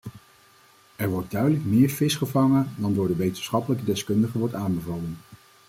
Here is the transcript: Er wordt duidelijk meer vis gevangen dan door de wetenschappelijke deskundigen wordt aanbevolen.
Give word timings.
Er 0.97 1.09
wordt 1.09 1.31
duidelijk 1.31 1.65
meer 1.65 1.89
vis 1.89 2.15
gevangen 2.15 2.73
dan 2.77 2.93
door 2.93 3.07
de 3.07 3.15
wetenschappelijke 3.15 3.83
deskundigen 3.83 4.39
wordt 4.39 4.53
aanbevolen. 4.55 5.17